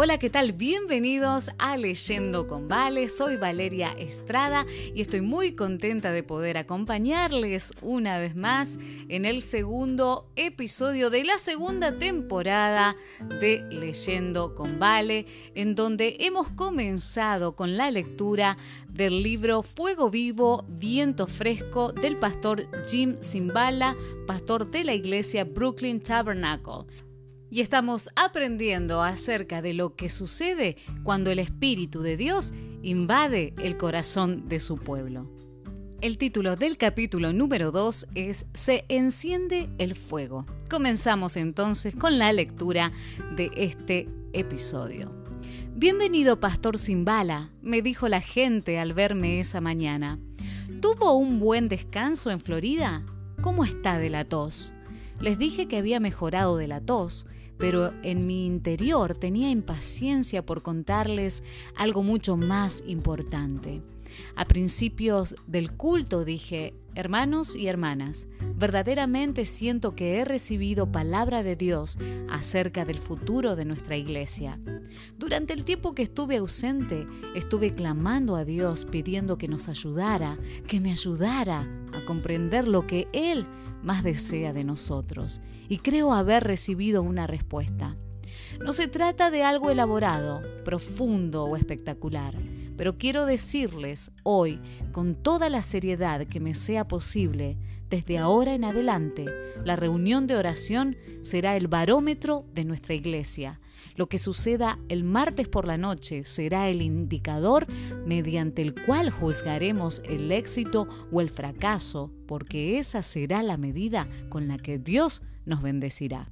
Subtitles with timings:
[0.00, 0.52] Hola, ¿qué tal?
[0.52, 3.08] Bienvenidos a Leyendo con Vale.
[3.08, 4.64] Soy Valeria Estrada
[4.94, 11.24] y estoy muy contenta de poder acompañarles una vez más en el segundo episodio de
[11.24, 12.94] la segunda temporada
[13.40, 15.26] de Leyendo con Vale,
[15.56, 18.56] en donde hemos comenzado con la lectura
[18.88, 23.96] del libro Fuego Vivo, Viento Fresco del pastor Jim Zimbala,
[24.28, 26.86] pastor de la iglesia Brooklyn Tabernacle
[27.50, 32.52] y estamos aprendiendo acerca de lo que sucede cuando el Espíritu de Dios
[32.82, 35.30] invade el corazón de su pueblo.
[36.00, 40.46] El título del capítulo número 2 es Se enciende el fuego.
[40.70, 42.92] Comenzamos entonces con la lectura
[43.34, 45.12] de este episodio.
[45.74, 50.20] Bienvenido, Pastor Simbala, me dijo la gente al verme esa mañana.
[50.80, 53.04] ¿Tuvo un buen descanso en Florida?
[53.40, 54.74] ¿Cómo está de la tos?
[55.20, 57.26] Les dije que había mejorado de la tos
[57.58, 61.42] pero en mi interior tenía impaciencia por contarles
[61.76, 63.82] algo mucho más importante.
[64.34, 68.26] A principios del culto dije, hermanos y hermanas,
[68.56, 71.98] verdaderamente siento que he recibido palabra de Dios
[72.28, 74.58] acerca del futuro de nuestra iglesia.
[75.16, 80.80] Durante el tiempo que estuve ausente, estuve clamando a Dios pidiendo que nos ayudara, que
[80.80, 83.46] me ayudara a comprender lo que Él
[83.82, 87.96] más desea de nosotros y creo haber recibido una respuesta.
[88.64, 92.34] No se trata de algo elaborado, profundo o espectacular,
[92.78, 94.60] pero quiero decirles hoy,
[94.92, 97.58] con toda la seriedad que me sea posible,
[97.90, 99.26] desde ahora en adelante,
[99.64, 103.60] la reunión de oración será el barómetro de nuestra iglesia.
[103.96, 107.66] Lo que suceda el martes por la noche será el indicador
[108.06, 114.46] mediante el cual juzgaremos el éxito o el fracaso, porque esa será la medida con
[114.46, 116.30] la que Dios nos bendecirá.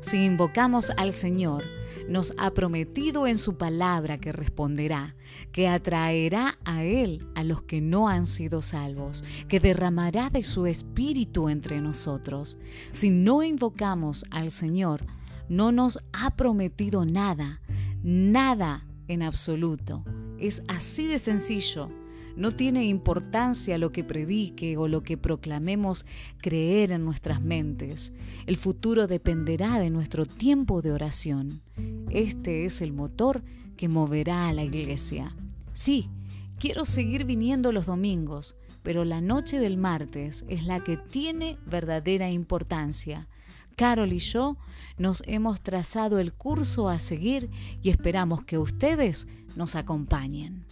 [0.00, 1.64] Si invocamos al Señor,
[2.08, 5.16] nos ha prometido en su palabra que responderá,
[5.50, 10.66] que atraerá a Él a los que no han sido salvos, que derramará de su
[10.66, 12.58] espíritu entre nosotros.
[12.92, 15.04] Si no invocamos al Señor,
[15.48, 17.60] no nos ha prometido nada,
[18.02, 20.04] nada en absoluto.
[20.38, 21.90] Es así de sencillo.
[22.38, 26.06] No tiene importancia lo que predique o lo que proclamemos
[26.40, 28.12] creer en nuestras mentes.
[28.46, 31.62] El futuro dependerá de nuestro tiempo de oración.
[32.10, 33.42] Este es el motor
[33.76, 35.34] que moverá a la iglesia.
[35.72, 36.10] Sí,
[36.60, 42.30] quiero seguir viniendo los domingos, pero la noche del martes es la que tiene verdadera
[42.30, 43.26] importancia.
[43.74, 44.56] Carol y yo
[44.96, 47.50] nos hemos trazado el curso a seguir
[47.82, 49.26] y esperamos que ustedes
[49.56, 50.64] nos acompañen.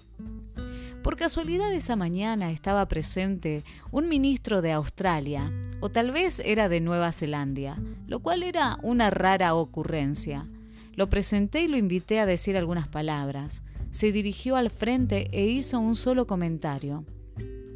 [1.06, 3.62] Por casualidad esa mañana estaba presente
[3.92, 7.78] un ministro de Australia, o tal vez era de Nueva Zelanda,
[8.08, 10.48] lo cual era una rara ocurrencia.
[10.96, 13.62] Lo presenté y lo invité a decir algunas palabras.
[13.92, 17.04] Se dirigió al frente e hizo un solo comentario.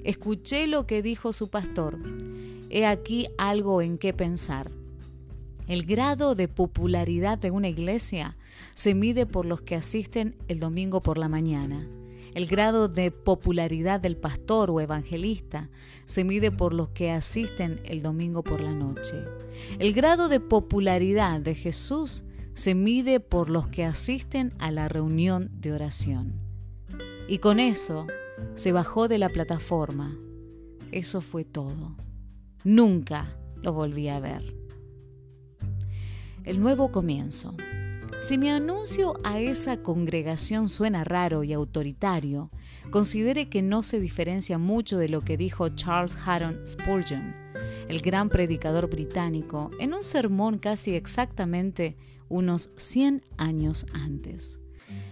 [0.03, 2.01] Escuché lo que dijo su pastor.
[2.69, 4.73] He aquí algo en qué pensar.
[5.69, 8.37] El grado de popularidad de una iglesia
[8.75, 11.87] se mide por los que asisten el domingo por la mañana.
[12.35, 15.69] El grado de popularidad del pastor o evangelista
[16.05, 19.17] se mide por los que asisten el domingo por la noche.
[19.79, 22.25] El grado de popularidad de Jesús
[22.55, 26.35] se mide por los que asisten a la reunión de oración.
[27.29, 28.07] Y con eso
[28.55, 30.17] se bajó de la plataforma.
[30.93, 31.97] Eso fue todo.
[32.65, 34.55] Nunca lo volví a ver.
[36.45, 37.55] El nuevo comienzo.
[38.21, 42.51] Si mi anuncio a esa congregación suena raro y autoritario,
[42.91, 47.35] considere que no se diferencia mucho de lo que dijo Charles Haddon Spurgeon,
[47.89, 51.97] el gran predicador británico, en un sermón casi exactamente
[52.29, 54.61] unos 100 años antes.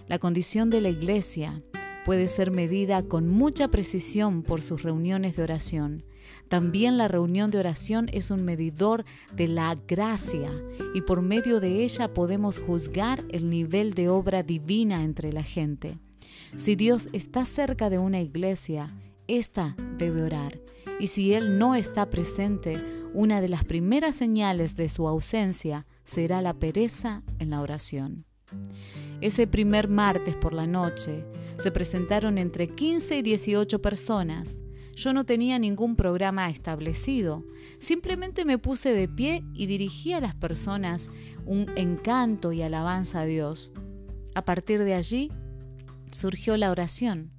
[0.07, 1.63] La condición de la Iglesia
[2.05, 6.05] puede ser medida con mucha precisión por sus reuniones de oración,
[6.49, 9.05] también la reunión de oración es un medidor
[9.35, 10.51] de la gracia
[10.95, 15.99] y por medio de ella podemos juzgar el nivel de obra divina entre la gente.
[16.57, 18.87] Si Dios está cerca de una iglesia,
[19.27, 20.59] ésta debe orar.
[20.99, 22.77] Y si Él no está presente,
[23.13, 28.25] una de las primeras señales de su ausencia será la pereza en la oración.
[29.21, 31.25] Ese primer martes por la noche
[31.59, 34.59] se presentaron entre 15 y 18 personas.
[34.99, 37.45] Yo no tenía ningún programa establecido,
[37.79, 41.13] simplemente me puse de pie y dirigí a las personas
[41.47, 43.71] un encanto y alabanza a Dios.
[44.35, 45.31] A partir de allí
[46.11, 47.31] surgió la oración.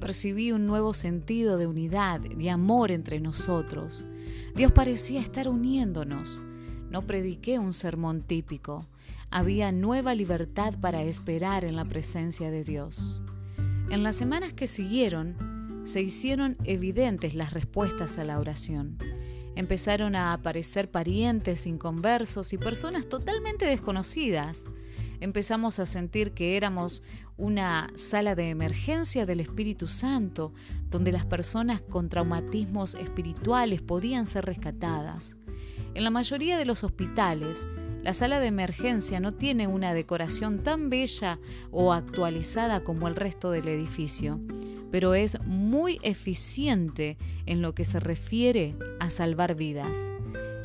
[0.00, 4.04] Percibí un nuevo sentido de unidad, de amor entre nosotros.
[4.54, 6.42] Dios parecía estar uniéndonos.
[6.90, 8.86] No prediqué un sermón típico.
[9.30, 13.22] había nueva libertad para esperar en la presencia de Dios.
[13.88, 15.57] En las semanas que siguieron,
[15.88, 18.98] se hicieron evidentes las respuestas a la oración.
[19.56, 24.66] Empezaron a aparecer parientes inconversos y personas totalmente desconocidas.
[25.20, 27.02] Empezamos a sentir que éramos
[27.38, 30.52] una sala de emergencia del Espíritu Santo,
[30.90, 35.38] donde las personas con traumatismos espirituales podían ser rescatadas.
[35.94, 37.64] En la mayoría de los hospitales,
[38.02, 41.38] la sala de emergencia no tiene una decoración tan bella
[41.70, 44.40] o actualizada como el resto del edificio,
[44.90, 49.96] pero es muy eficiente en lo que se refiere a salvar vidas.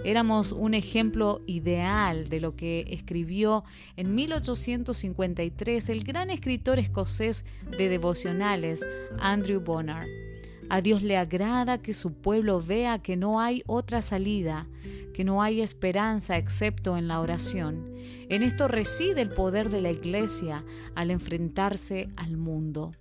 [0.06, 3.64] Éramos un ejemplo ideal de lo que escribió
[3.96, 7.46] en 1853 el gran escritor escocés
[7.78, 8.86] de devocionales
[9.18, 10.06] Andrew Bonar.
[10.70, 14.68] A Dios le agrada que su pueblo vea que no hay otra salida,
[15.14, 17.94] que no hay esperanza excepto en la oración.
[18.30, 20.64] En esto reside el poder de la Iglesia
[20.96, 22.92] al enfrentarse al mundo.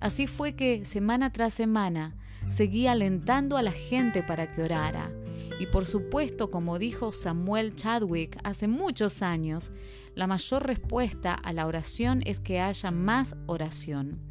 [0.00, 2.16] Así fue que semana tras semana
[2.48, 5.10] seguía alentando a la gente para que orara.
[5.58, 9.70] Y por supuesto, como dijo Samuel Chadwick hace muchos años,
[10.14, 14.29] la mayor respuesta a la oración es que haya más oración.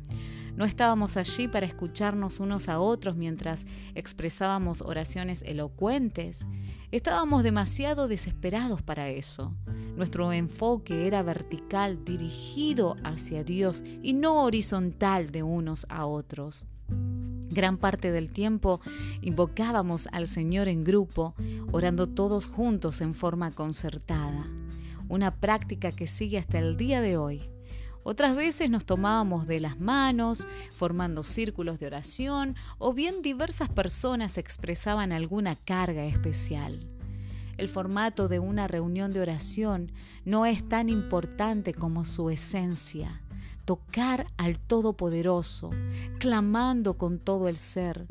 [0.60, 3.66] No estábamos allí para escucharnos unos a otros mientras
[3.96, 6.46] expresábamos oraciones elocuentes.
[6.92, 9.56] Estábamos demasiado desesperados para eso.
[9.96, 16.66] Nuestro enfoque era vertical, dirigido hacia Dios y no horizontal de unos a otros.
[16.90, 18.82] Gran parte del tiempo
[19.22, 21.36] invocábamos al Señor en grupo,
[21.72, 24.46] orando todos juntos en forma concertada,
[25.08, 27.50] una práctica que sigue hasta el día de hoy.
[28.04, 34.38] Otras veces nos tomábamos de las manos, formando círculos de oración, o bien diversas personas
[34.38, 36.88] expresaban alguna carga especial.
[37.58, 39.92] El formato de una reunión de oración
[40.24, 43.22] no es tan importante como su esencia
[43.70, 45.70] tocar al Todopoderoso,
[46.18, 48.08] clamando con todo el ser.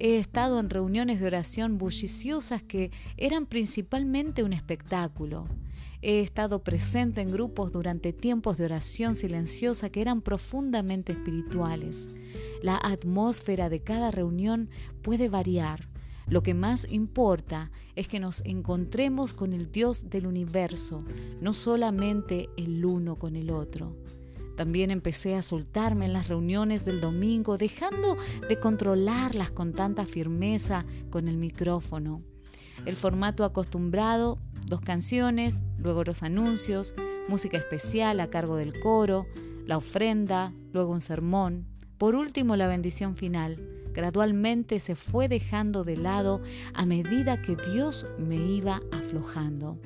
[0.00, 5.46] He estado en reuniones de oración bulliciosas que eran principalmente un espectáculo.
[6.08, 12.10] He estado presente en grupos durante tiempos de oración silenciosa que eran profundamente espirituales.
[12.62, 14.70] La atmósfera de cada reunión
[15.02, 15.88] puede variar.
[16.28, 21.04] Lo que más importa es que nos encontremos con el Dios del universo,
[21.40, 23.96] no solamente el uno con el otro.
[24.56, 28.16] También empecé a soltarme en las reuniones del domingo, dejando
[28.48, 32.22] de controlarlas con tanta firmeza con el micrófono.
[32.86, 36.94] El formato acostumbrado, dos canciones, luego los anuncios,
[37.28, 39.26] música especial a cargo del coro,
[39.66, 41.66] la ofrenda, luego un sermón,
[41.98, 43.58] por último la bendición final.
[43.92, 46.40] Gradualmente se fue dejando de lado
[46.74, 49.78] a medida que Dios me iba aflojando.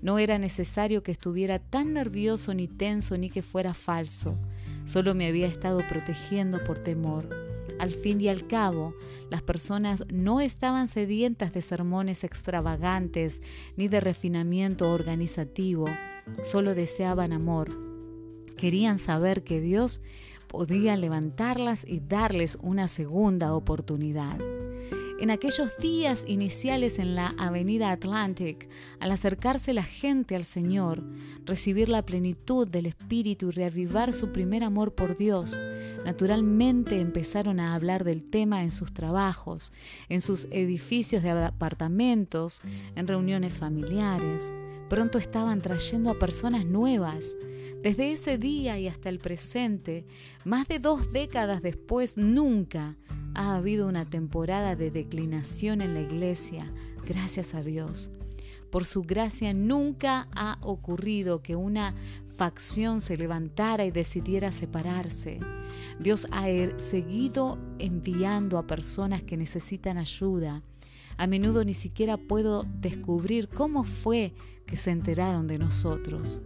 [0.00, 4.38] No era necesario que estuviera tan nervioso ni tenso ni que fuera falso.
[4.84, 7.49] Solo me había estado protegiendo por temor.
[7.80, 8.94] Al fin y al cabo,
[9.30, 13.40] las personas no estaban sedientas de sermones extravagantes
[13.74, 15.86] ni de refinamiento organizativo,
[16.42, 17.70] solo deseaban amor.
[18.58, 20.02] Querían saber que Dios
[20.46, 24.38] podía levantarlas y darles una segunda oportunidad.
[25.20, 31.04] En aquellos días iniciales en la Avenida Atlantic, al acercarse la gente al Señor,
[31.44, 35.60] recibir la plenitud del Espíritu y reavivar su primer amor por Dios,
[36.06, 39.74] naturalmente empezaron a hablar del tema en sus trabajos,
[40.08, 42.62] en sus edificios de apartamentos,
[42.96, 44.54] en reuniones familiares.
[44.90, 47.36] Pronto estaban trayendo a personas nuevas.
[47.80, 50.04] Desde ese día y hasta el presente,
[50.44, 52.96] más de dos décadas después, nunca
[53.32, 56.72] ha habido una temporada de declinación en la iglesia,
[57.06, 58.10] gracias a Dios.
[58.72, 61.94] Por su gracia nunca ha ocurrido que una
[62.26, 65.38] facción se levantara y decidiera separarse.
[66.00, 70.64] Dios ha er, seguido enviando a personas que necesitan ayuda.
[71.16, 74.32] A menudo ni siquiera puedo descubrir cómo fue
[74.70, 76.40] que se enteraron de nosotros.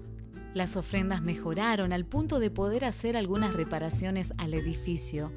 [0.54, 5.30] Las ofrendas mejoraron al punto de poder hacer algunas reparaciones al edificio.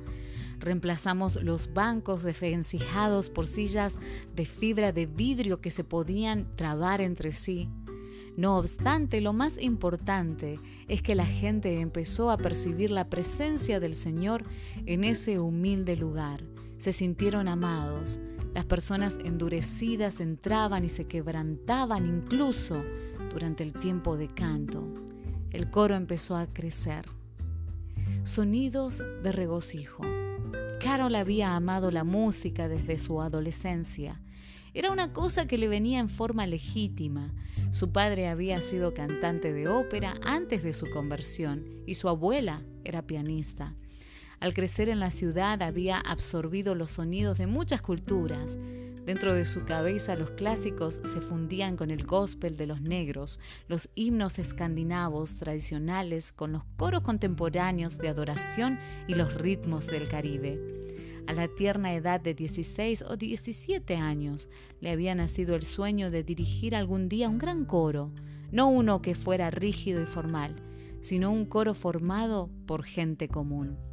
[0.59, 3.97] Reemplazamos los bancos desvencijados por sillas
[4.35, 7.69] de fibra de vidrio que se podían trabar entre sí.
[8.37, 13.95] No obstante, lo más importante es que la gente empezó a percibir la presencia del
[13.95, 14.43] Señor
[14.85, 16.43] en ese humilde lugar.
[16.77, 18.19] Se sintieron amados.
[18.57, 22.83] Las personas endurecidas entraban y se quebrantaban incluso
[23.31, 24.83] durante el tiempo de canto.
[25.51, 27.05] El coro empezó a crecer.
[28.23, 30.03] Sonidos de regocijo.
[30.79, 34.23] Carol había amado la música desde su adolescencia.
[34.73, 37.35] Era una cosa que le venía en forma legítima.
[37.69, 43.03] Su padre había sido cantante de ópera antes de su conversión y su abuela era
[43.03, 43.75] pianista.
[44.39, 48.55] Al crecer en la ciudad había absorbido los sonidos de muchas culturas.
[49.03, 53.89] Dentro de su cabeza los clásicos se fundían con el gospel de los negros, los
[53.95, 58.77] himnos escandinavos tradicionales con los coros contemporáneos de adoración
[59.07, 60.61] y los ritmos del Caribe.
[61.25, 64.49] A la tierna edad de 16 o 17 años
[64.81, 68.11] le había nacido el sueño de dirigir algún día un gran coro,
[68.51, 70.55] no uno que fuera rígido y formal,
[71.01, 73.86] sino un coro formado por gente común.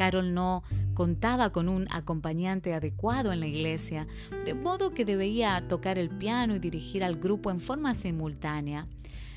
[0.00, 0.62] Carol no
[0.94, 4.06] contaba con un acompañante adecuado en la iglesia,
[4.46, 8.86] de modo que debía tocar el piano y dirigir al grupo en forma simultánea.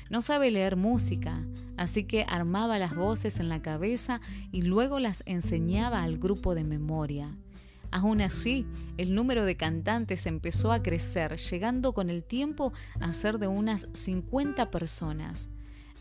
[0.08, 1.44] No sabe leer música,
[1.76, 6.64] así que armaba las voces en la cabeza y luego las enseñaba al grupo de
[6.64, 7.36] memoria.
[7.90, 8.64] Aún así,
[8.96, 13.86] el número de cantantes empezó a crecer, llegando con el tiempo a ser de unas
[13.92, 15.50] 50 personas.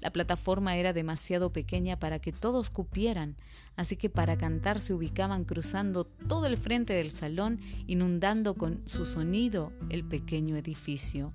[0.03, 3.37] La plataforma era demasiado pequeña para que todos cupieran,
[3.77, 9.05] así que para cantar se ubicaban cruzando todo el frente del salón, inundando con su
[9.05, 11.31] sonido el pequeño edificio.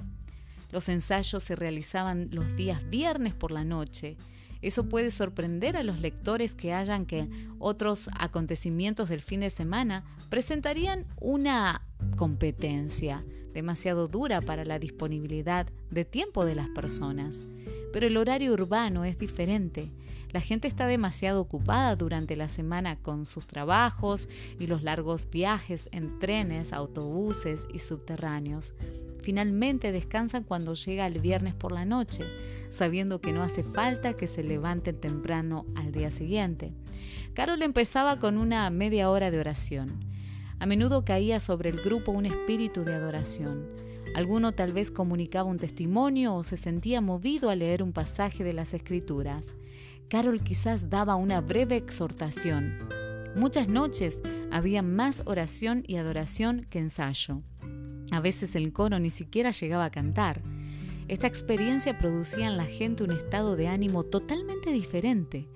[0.71, 4.19] Los ensayos se realizaban los días viernes por la noche.
[4.61, 7.27] Eso puede sorprender a los lectores que hayan que
[7.59, 11.87] otros acontecimientos del fin de semana presentarían una
[12.19, 13.25] competencia
[13.55, 17.43] demasiado dura para la disponibilidad de tiempo de las personas.
[17.93, 19.91] Pero el horario urbano es diferente.
[20.33, 24.29] La gente está demasiado ocupada durante la semana con sus trabajos
[24.59, 28.75] y los largos viajes en trenes, autobuses y subterráneos.
[29.23, 32.25] Finalmente descansan cuando llega el viernes por la noche,
[32.71, 36.73] sabiendo que no hace falta que se levanten temprano al día siguiente.
[37.35, 40.05] Carol empezaba con una media hora de oración.
[40.61, 43.69] A menudo caía sobre el grupo un espíritu de adoración.
[44.15, 48.53] Alguno tal vez comunicaba un testimonio o se sentía movido a leer un pasaje de
[48.53, 49.55] las Escrituras.
[50.09, 52.89] Carol quizás daba una breve exhortación.
[53.37, 57.43] Muchas noches había más oración y adoración que ensayo.
[58.11, 60.43] A veces el coro ni siquiera llegaba a cantar.
[61.07, 65.49] Esta experiencia producía en la gente un estado de ánimo totalmente diferente.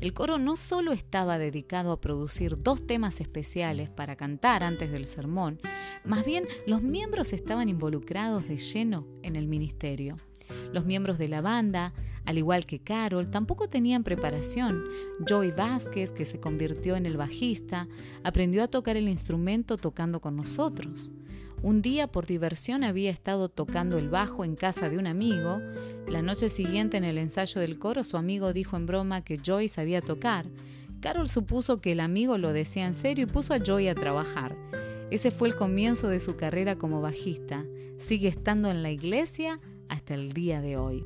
[0.00, 5.08] El coro no solo estaba dedicado a producir dos temas especiales para cantar antes del
[5.08, 5.58] sermón,
[6.04, 10.14] más bien los miembros estaban involucrados de lleno en el ministerio.
[10.72, 14.84] Los miembros de la banda, al igual que Carol, tampoco tenían preparación.
[15.28, 17.88] Joey Vázquez, que se convirtió en el bajista,
[18.22, 21.10] aprendió a tocar el instrumento tocando con nosotros.
[21.60, 25.60] Un día por diversión había estado tocando el bajo en casa de un amigo.
[26.06, 29.66] La noche siguiente en el ensayo del coro su amigo dijo en broma que Joy
[29.66, 30.46] sabía tocar.
[31.00, 34.56] Carol supuso que el amigo lo decía en serio y puso a Joy a trabajar.
[35.10, 37.64] Ese fue el comienzo de su carrera como bajista.
[37.98, 41.04] Sigue estando en la iglesia hasta el día de hoy.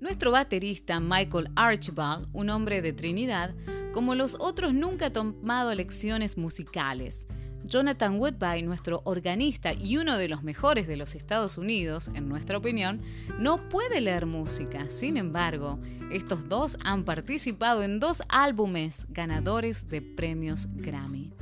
[0.00, 3.54] Nuestro baterista Michael Archibald, un hombre de Trinidad,
[3.92, 7.26] como los otros nunca ha tomado lecciones musicales.
[7.68, 12.58] Jonathan Woodby, nuestro organista y uno de los mejores de los Estados Unidos, en nuestra
[12.58, 13.00] opinión,
[13.38, 14.90] no puede leer música.
[14.90, 15.78] Sin embargo,
[16.10, 21.32] estos dos han participado en dos álbumes ganadores de premios Grammy.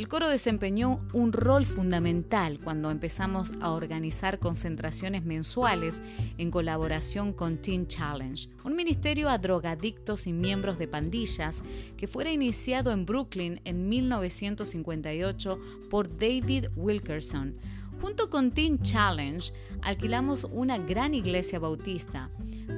[0.00, 6.00] El coro desempeñó un rol fundamental cuando empezamos a organizar concentraciones mensuales
[6.38, 11.62] en colaboración con Teen Challenge, un ministerio a drogadictos y miembros de pandillas
[11.98, 15.58] que fuera iniciado en Brooklyn en 1958
[15.90, 17.56] por David Wilkerson.
[18.00, 19.52] Junto con Teen Challenge,
[19.82, 22.30] alquilamos una gran iglesia bautista.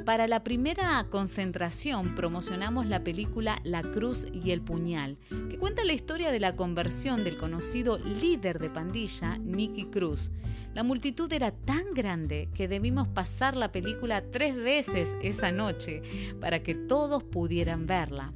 [0.05, 5.93] Para la primera concentración promocionamos la película La Cruz y el Puñal, que cuenta la
[5.93, 10.33] historia de la conversión del conocido líder de pandilla, Nicky Cruz.
[10.75, 16.03] La multitud era tan grande que debimos pasar la película tres veces esa noche
[16.41, 18.33] para que todos pudieran verla.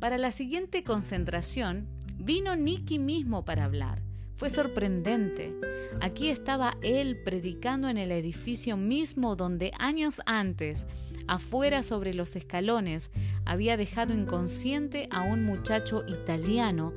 [0.00, 4.03] Para la siguiente concentración, vino Nicky mismo para hablar.
[4.36, 5.54] Fue sorprendente.
[6.00, 10.86] Aquí estaba él predicando en el edificio mismo donde años antes,
[11.26, 13.10] afuera sobre los escalones,
[13.44, 16.92] había dejado inconsciente a un muchacho italiano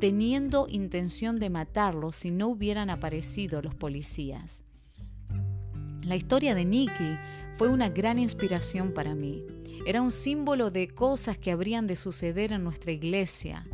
[0.00, 4.60] teniendo intención de matarlo si no hubieran aparecido los policías.
[6.02, 7.18] La historia de Nicky
[7.54, 9.44] fue una gran inspiración para mí.
[9.84, 13.66] Era un símbolo de cosas que habrían de suceder en nuestra iglesia.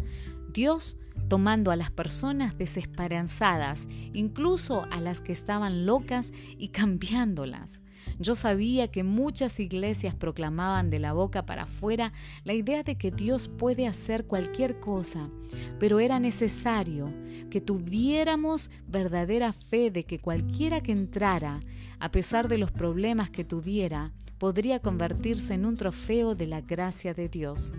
[0.53, 0.97] Dios
[1.29, 7.81] tomando a las personas desesperanzadas, incluso a las que estaban locas, y cambiándolas.
[8.19, 12.13] Yo sabía que muchas iglesias proclamaban de la boca para afuera
[12.45, 15.31] la idea de que Dios puede hacer cualquier cosa,
[15.79, 17.13] pero era necesario
[17.51, 21.61] que tuviéramos verdadera fe de que cualquiera que entrara,
[21.99, 27.15] a pesar de los problemas que tuviera, podría convertirse en un trofeo de la gracia
[27.15, 27.73] de Dios.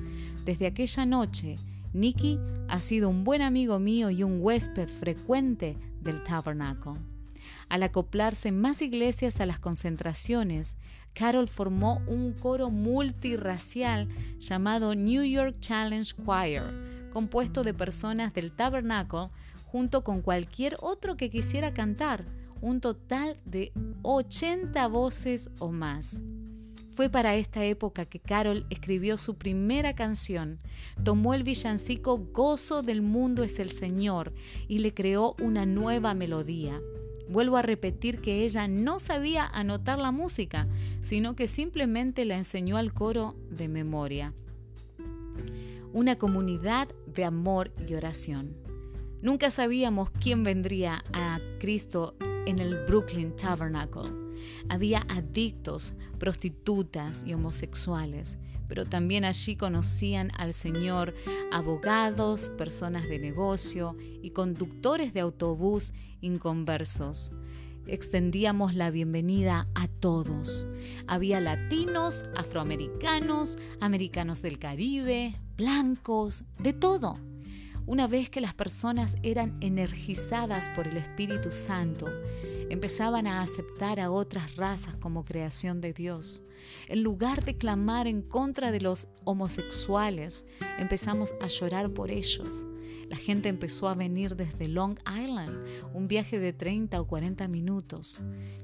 [0.45, 1.57] Desde aquella noche,
[1.95, 6.97] Nicky ha sido un buen amigo mío y un huésped frecuente del tabernáculo.
[7.69, 10.75] Al acoplarse más iglesias a las concentraciones,
[11.13, 14.09] Carol formó un coro multirracial
[14.39, 19.31] llamado New York Challenge Choir, compuesto de personas del tabernáculo
[19.63, 22.25] junto con cualquier otro que quisiera cantar,
[22.59, 23.71] un total de
[24.01, 26.21] 80 voces o más.
[26.95, 30.59] Fue para esta época que Carol escribió su primera canción,
[31.03, 34.31] tomó el villancico Gozo del mundo es el Señor
[34.69, 36.79] y le creó una nueva melodía.
[37.27, 40.69] Vuelvo a repetir que ella no sabía anotar la música,
[41.01, 44.33] sino que simplemente la enseñó al coro de memoria.
[45.91, 48.55] Una comunidad de amor y oración.
[49.21, 54.24] Nunca sabíamos quién vendría a Cristo en el Brooklyn Tabernacle.
[54.69, 58.37] Había adictos, prostitutas y homosexuales,
[58.67, 61.13] pero también allí conocían al Señor
[61.51, 67.31] abogados, personas de negocio y conductores de autobús inconversos.
[67.87, 70.67] Extendíamos la bienvenida a todos.
[71.05, 77.19] Había latinos, afroamericanos, americanos del Caribe, blancos, de todo.
[77.87, 82.07] Una vez que las personas eran energizadas por el Espíritu Santo,
[82.69, 86.41] empezaban a aceptar a otras razas como creación de Dios.
[86.87, 90.47] En lugar de clamar en contra de los homosexuales,
[90.79, 92.63] empezamos a llorar por ellos.
[93.09, 98.23] La gente empezó a venir desde Long Island, un viaje de 30 o 40 minutos.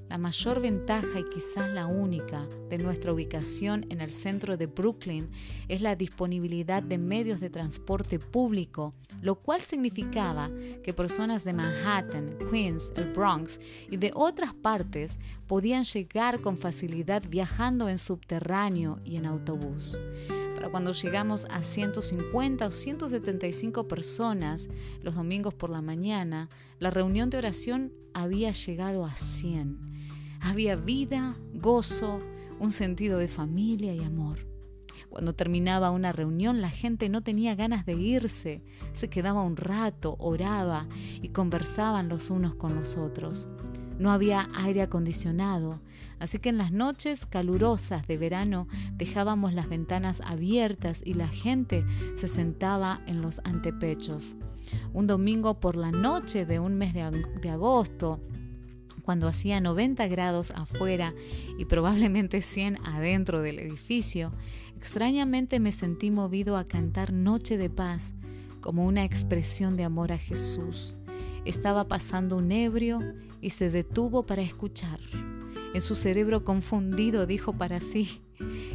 [0.10, 5.30] La mayor ventaja y quizás la única de nuestra ubicación en el centro de Brooklyn
[5.70, 10.50] es la disponibilidad de medios de transporte público, lo cual significaba
[10.84, 17.24] que personas de Manhattan, Queens, el Bronx y de otras partes podían llegar con facilidad
[17.30, 19.98] viajando en subterráneo y en autobús.
[20.62, 24.70] Para cuando llegamos a 150 o 175 personas
[25.02, 29.80] los domingos por la mañana, la reunión de oración había llegado a 100.
[30.40, 32.22] Había vida, gozo,
[32.60, 34.46] un sentido de familia y amor.
[35.10, 40.16] Cuando terminaba una reunión la gente no tenía ganas de irse, se quedaba un rato,
[40.20, 40.88] oraba
[41.24, 43.48] y conversaban los unos con los otros.
[43.98, 45.82] No había aire acondicionado,
[46.22, 51.84] así que en las noches calurosas de verano dejábamos las ventanas abiertas y la gente
[52.16, 54.36] se sentaba en los antepechos.
[54.94, 58.20] Un domingo por la noche de un mes de, agosto,
[59.02, 61.16] cuando hacía 90 grados afuera
[61.58, 64.32] y probablemente 100 adentro del edificio,
[64.78, 68.14] extrañamente me sentí movido a cantar Noche de Paz
[68.62, 70.98] como una expresión de amor a Jesús.
[71.46, 73.00] Estaba pasando un ebrio
[73.42, 75.00] y se detuvo para escuchar.
[75.74, 78.22] En su cerebro confundido dijo para sí,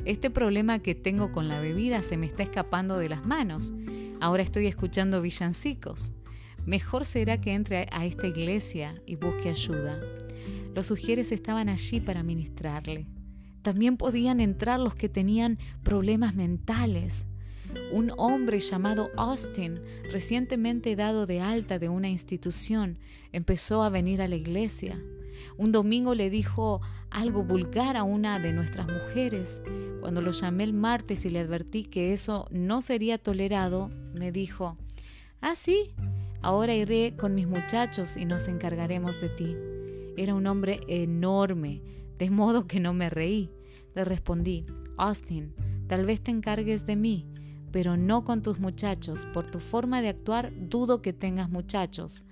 [0.05, 3.73] este problema que tengo con la bebida se me está escapando de las manos.
[4.21, 6.13] Ahora estoy escuchando villancicos
[6.67, 10.01] mejor será que entre a esta iglesia y busque ayuda.
[10.75, 13.07] Los sugieres estaban allí para ministrarle.
[13.63, 17.25] También podían entrar los que tenían problemas mentales.
[17.93, 22.99] Un hombre llamado Austin, recientemente dado de alta de una institución,
[23.33, 25.01] empezó a venir a la iglesia.
[25.57, 29.63] Un domingo le dijo algo vulgar a una de nuestras mujeres.
[30.01, 34.77] Cuando lo llamé el martes y le advertí que eso no sería tolerado, me dijo,
[35.41, 35.95] ¿Ah, sí?
[36.43, 39.57] Ahora iré con mis muchachos y nos encargaremos de ti.
[40.17, 41.83] Era un hombre enorme,
[42.19, 43.51] de modo que no me reí.
[43.95, 44.65] Le respondí,
[44.97, 45.55] Austin,
[45.89, 47.27] tal vez te encargues de mí,
[47.73, 49.27] pero no con tus muchachos.
[49.33, 52.25] Por tu forma de actuar dudo que tengas muchachos.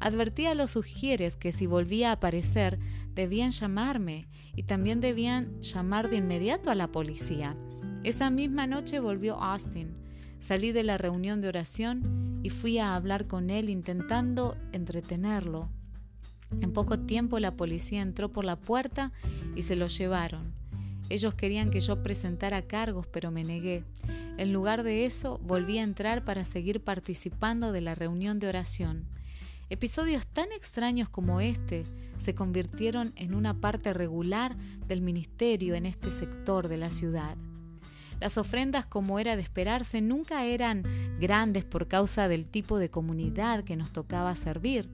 [0.00, 2.78] Advertí a los sugieres que si volvía a aparecer
[3.14, 7.56] debían llamarme y también debían llamar de inmediato a la policía.
[8.02, 9.96] Esa misma noche volvió Austin.
[10.40, 15.70] Salí de la reunión de oración y fui a hablar con él intentando entretenerlo.
[16.60, 19.12] En poco tiempo la policía entró por la puerta
[19.54, 20.61] y se lo llevaron.
[21.12, 23.84] Ellos querían que yo presentara cargos, pero me negué.
[24.38, 29.04] En lugar de eso, volví a entrar para seguir participando de la reunión de oración.
[29.68, 31.84] Episodios tan extraños como este
[32.16, 34.56] se convirtieron en una parte regular
[34.88, 37.36] del ministerio en este sector de la ciudad.
[38.18, 40.82] Las ofrendas, como era de esperarse, nunca eran
[41.20, 44.88] grandes por causa del tipo de comunidad que nos tocaba servir,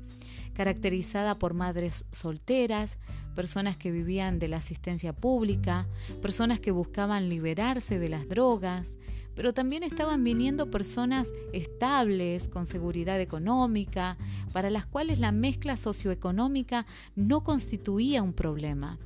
[0.53, 2.99] caracterizada por madres solteras,
[3.39, 5.87] personas que vivían de la asistencia pública,
[6.21, 8.99] personas que buscaban liberarse de las drogas,
[9.37, 14.19] pero también estaban viniendo personas estables, con seguridad económica,
[14.53, 18.99] para las cuales la mezcla socioeconómica no constituía un problema.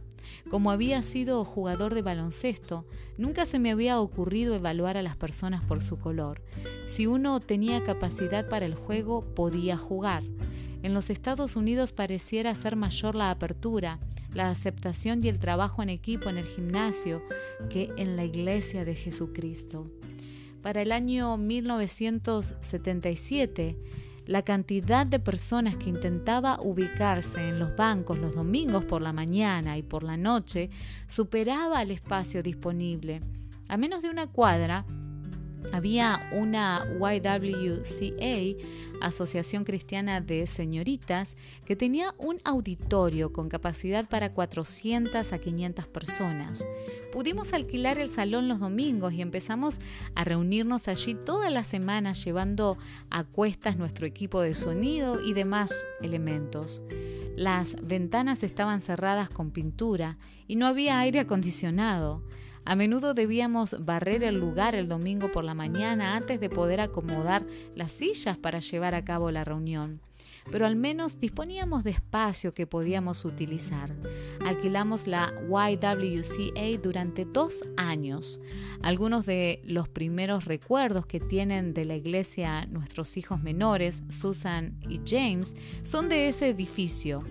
[0.48, 2.86] Como había sido jugador de baloncesto,
[3.18, 6.40] nunca se me había ocurrido evaluar a las personas por su color.
[6.86, 10.22] Si uno tenía capacidad para el juego, podía jugar.
[10.82, 14.00] En los Estados Unidos pareciera ser mayor la apertura,
[14.34, 17.22] la aceptación y el trabajo en equipo en el gimnasio
[17.70, 19.90] que en la iglesia de Jesucristo.
[20.62, 23.76] Para el año 1977,
[24.26, 29.76] la cantidad de personas que intentaba ubicarse en los bancos los domingos por la mañana
[29.76, 30.70] y por la noche
[31.06, 33.20] superaba el espacio disponible.
[33.68, 34.84] A menos de una cuadra
[35.72, 38.66] había una YWCA,
[39.00, 46.66] Asociación Cristiana de Señoritas, que tenía un auditorio con capacidad para 400 a 500 personas.
[47.12, 49.78] Pudimos alquilar el salón los domingos y empezamos
[50.14, 52.78] a reunirnos allí todas las semanas llevando
[53.10, 56.82] a cuestas nuestro equipo de sonido y demás elementos.
[57.36, 62.22] Las ventanas estaban cerradas con pintura y no había aire acondicionado.
[62.64, 67.44] A menudo debíamos barrer el lugar el domingo por la mañana antes de poder acomodar
[67.74, 70.00] las sillas para llevar a cabo la reunión.
[70.50, 73.94] Pero al menos disponíamos de espacio que podíamos utilizar.
[74.44, 78.40] Alquilamos la YWCA durante dos años.
[78.82, 85.00] Algunos de los primeros recuerdos que tienen de la iglesia nuestros hijos menores, Susan y
[85.06, 87.22] James, son de ese edificio.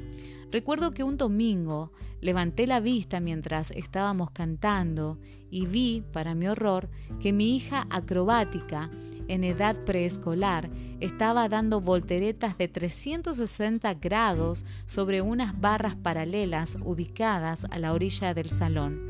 [0.51, 1.91] Recuerdo que un domingo
[2.21, 8.89] levanté la vista mientras estábamos cantando y vi, para mi horror, que mi hija acrobática,
[9.27, 17.79] en edad preescolar, estaba dando volteretas de 360 grados sobre unas barras paralelas ubicadas a
[17.79, 19.09] la orilla del salón.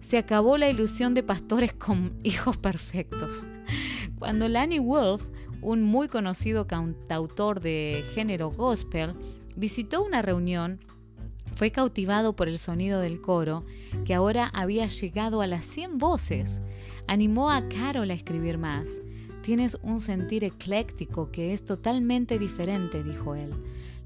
[0.00, 3.46] Se acabó la ilusión de pastores con hijos perfectos.
[4.18, 5.26] Cuando Lanny Wolf,
[5.60, 9.14] un muy conocido cantautor de género gospel,
[9.56, 10.80] visitó una reunión,
[11.60, 13.66] fue cautivado por el sonido del coro,
[14.06, 16.62] que ahora había llegado a las 100 voces.
[17.06, 18.98] Animó a Carol a escribir más.
[19.42, 23.52] Tienes un sentir ecléctico que es totalmente diferente, dijo él.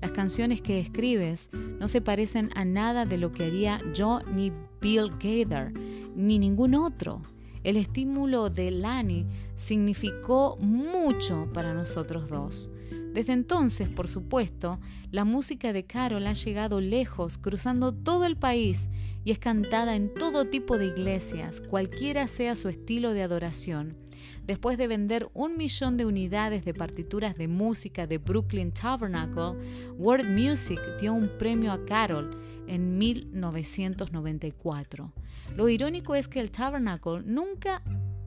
[0.01, 4.51] Las canciones que escribes no se parecen a nada de lo que haría yo ni
[4.81, 5.73] Bill Gaither,
[6.17, 7.23] ni ningún otro.
[7.63, 12.69] El estímulo de Lani significó mucho para nosotros dos.
[13.15, 14.81] Desde entonces, por supuesto,
[15.13, 18.89] la música de Carol ha llegado lejos, cruzando todo el país
[19.25, 23.97] y es cantada en todo tipo de iglesias, cualquiera sea su estilo de adoración.
[24.45, 29.61] Después de vender un millón de unidades de partituras de música de Brooklyn Tabernacle,
[29.97, 35.13] World Music dio un premio a Carol en 1994.
[35.55, 37.81] Lo irónico es que el Tabernacle nunca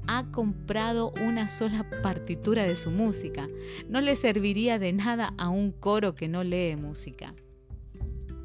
[0.07, 3.47] ha comprado una sola partitura de su música.
[3.89, 7.33] No le serviría de nada a un coro que no lee música.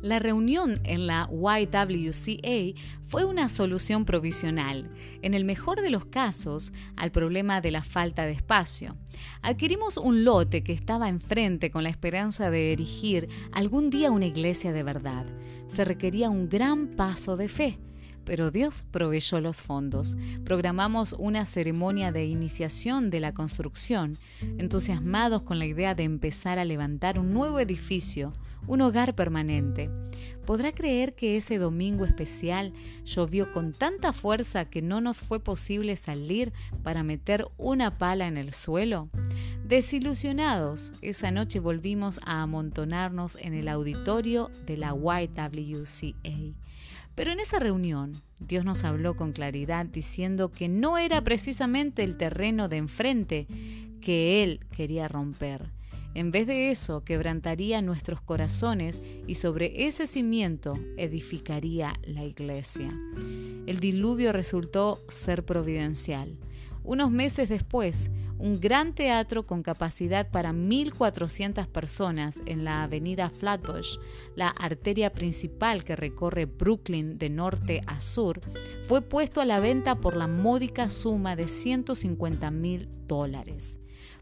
[0.02, 4.90] La reunión en la YWCA fue una solución provisional,
[5.22, 8.96] en el mejor de los casos, al problema de la falta de espacio.
[9.42, 14.72] Adquirimos un lote que estaba enfrente con la esperanza de erigir algún día una iglesia
[14.72, 15.24] de verdad.
[15.68, 17.78] Se requería un gran paso de fe
[18.24, 20.16] pero Dios proveyó los fondos.
[20.44, 24.18] Programamos una ceremonia de iniciación de la construcción,
[24.58, 28.32] entusiasmados con la idea de empezar a levantar un nuevo edificio,
[28.66, 29.90] un hogar permanente.
[30.46, 32.72] ¿Podrá creer que ese domingo especial
[33.04, 38.36] llovió con tanta fuerza que no nos fue posible salir para meter una pala en
[38.36, 39.08] el suelo?
[39.64, 46.54] Desilusionados, esa noche volvimos a amontonarnos en el auditorio de la YWCA.
[47.14, 52.16] Pero en esa reunión Dios nos habló con claridad diciendo que no era precisamente el
[52.16, 53.46] terreno de enfrente
[54.00, 55.70] que Él quería romper.
[56.14, 62.90] En vez de eso, quebrantaría nuestros corazones y sobre ese cimiento edificaría la iglesia.
[63.66, 66.36] El diluvio resultó ser providencial.
[66.84, 68.10] Unos meses después,
[68.42, 73.98] un gran teatro con capacidad para 1.400 personas en la avenida Flatbush,
[74.34, 78.40] la arteria principal que recorre Brooklyn de norte a sur,
[78.82, 83.78] fue puesto a la venta por la módica suma de 150 mil dólares.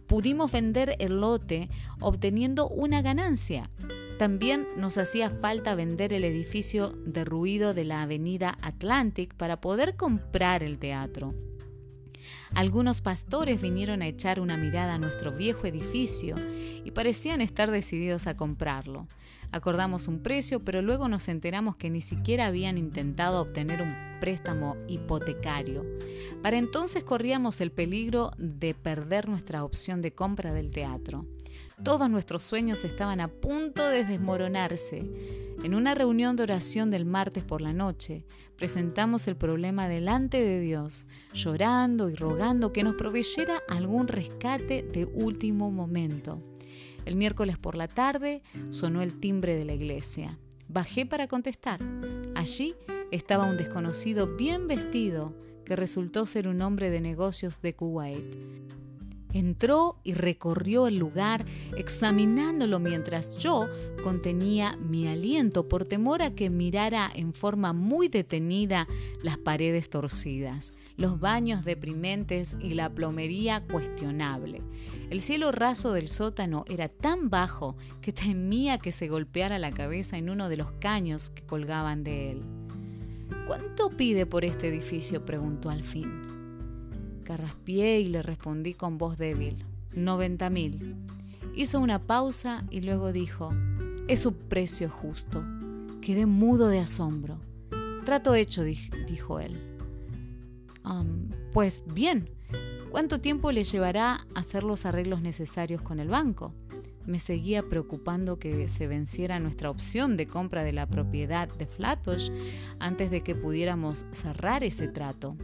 [0.07, 3.71] Pudimos vender el lote obteniendo una ganancia.
[4.19, 10.63] También nos hacía falta vender el edificio derruido de la avenida Atlantic para poder comprar
[10.63, 11.33] el teatro.
[12.55, 16.37] Algunos pastores vinieron a echar una mirada a nuestro viejo edificio
[16.85, 19.07] y parecían estar decididos a comprarlo.
[19.53, 24.77] Acordamos un precio, pero luego nos enteramos que ni siquiera habían intentado obtener un préstamo
[24.89, 25.85] hipotecario.
[26.43, 31.27] Para entonces corríamos el peligro de perder nuestra opción de compra del teatro.
[31.83, 35.11] Todos nuestros sueños estaban a punto de desmoronarse.
[35.63, 38.25] En una reunión de oración del martes por la noche,
[38.57, 45.05] presentamos el problema delante de Dios, llorando y rogando que nos proveyera algún rescate de
[45.07, 46.43] último momento.
[47.05, 50.39] El miércoles por la tarde sonó el timbre de la iglesia.
[50.69, 51.81] Bajé para contestar.
[52.35, 52.75] Allí
[53.11, 58.37] estaba un desconocido bien vestido que resultó ser un hombre de negocios de Kuwait.
[59.33, 61.45] Entró y recorrió el lugar
[61.77, 63.69] examinándolo mientras yo
[64.03, 68.89] contenía mi aliento por temor a que mirara en forma muy detenida
[69.23, 74.63] las paredes torcidas, los baños deprimentes y la plomería cuestionable.
[75.11, 80.19] El cielo raso del sótano era tan bajo que temía que se golpeara la cabeza
[80.19, 82.43] en uno de los caños que colgaban de él.
[83.47, 85.25] ¿Cuánto pide por este edificio?
[85.25, 86.30] preguntó al fin.
[87.31, 89.65] Carraspié y le respondí con voz débil.
[89.95, 90.97] Noventa mil.
[91.55, 93.53] Hizo una pausa y luego dijo,
[94.09, 95.45] es un precio justo.
[96.01, 97.39] Quedé mudo de asombro.
[98.05, 99.61] Trato hecho, dijo él.
[101.53, 102.31] pues bien,
[102.91, 106.53] ¿cuánto tiempo le llevará hacer los arreglos necesarios con el banco?
[107.07, 112.33] Me seguía preocupando que se venciera nuestra opción de compra de la propiedad de Flatbush
[112.81, 115.37] antes de que pudiéramos cerrar ese trato.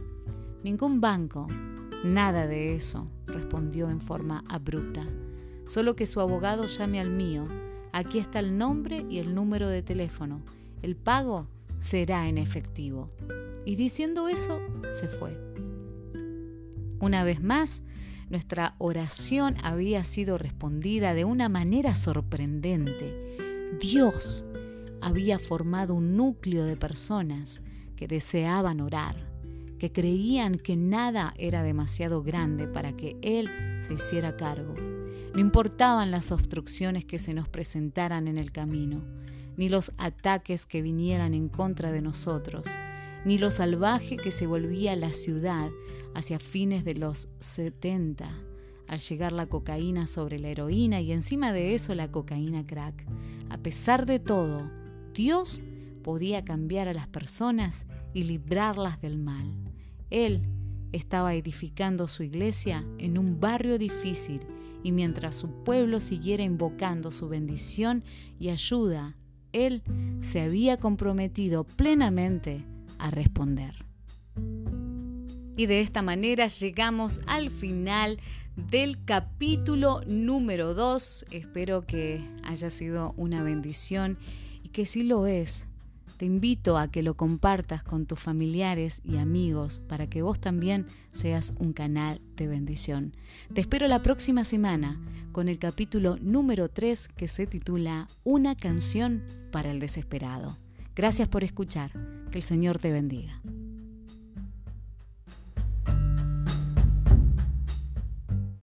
[0.63, 1.47] Ningún banco,
[2.03, 5.05] Nada de eso, respondió en forma abrupta.
[5.65, 7.47] Solo que su abogado llame al mío.
[7.91, 10.41] Aquí está el nombre y el número de teléfono.
[10.81, 11.47] El pago
[11.79, 13.11] será en efectivo.
[13.65, 14.59] Y diciendo eso,
[14.91, 15.37] se fue.
[16.99, 17.83] Una vez más,
[18.29, 23.37] nuestra oración había sido respondida de una manera sorprendente.
[23.79, 24.45] Dios
[25.01, 27.61] había formado un núcleo de personas
[27.95, 29.36] que deseaban orar
[29.79, 33.49] que creían que nada era demasiado grande para que Él
[33.81, 34.73] se hiciera cargo.
[35.33, 39.03] No importaban las obstrucciones que se nos presentaran en el camino,
[39.55, 42.67] ni los ataques que vinieran en contra de nosotros,
[43.25, 45.69] ni lo salvaje que se volvía la ciudad
[46.15, 48.29] hacia fines de los 70,
[48.87, 53.05] al llegar la cocaína sobre la heroína y encima de eso la cocaína crack.
[53.49, 54.71] A pesar de todo,
[55.13, 55.61] Dios
[56.03, 59.66] podía cambiar a las personas y librarlas del mal.
[60.09, 60.41] Él
[60.91, 64.39] estaba edificando su iglesia en un barrio difícil
[64.83, 68.03] y mientras su pueblo siguiera invocando su bendición
[68.39, 69.15] y ayuda,
[69.51, 69.83] Él
[70.21, 72.63] se había comprometido plenamente
[72.99, 73.85] a responder.
[75.57, 78.19] Y de esta manera llegamos al final
[78.55, 81.25] del capítulo número 2.
[81.31, 84.17] Espero que haya sido una bendición
[84.63, 85.67] y que si lo es,
[86.17, 90.87] te invito a que lo compartas con tus familiares y amigos para que vos también
[91.11, 93.15] seas un canal de bendición.
[93.53, 94.99] Te espero la próxima semana
[95.31, 100.57] con el capítulo número 3 que se titula Una canción para el desesperado.
[100.95, 101.91] Gracias por escuchar.
[102.31, 103.41] Que el Señor te bendiga.